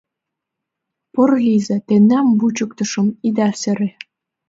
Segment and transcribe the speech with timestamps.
[1.13, 3.89] —Порылийза, тендам вучыктышым, ида сыре.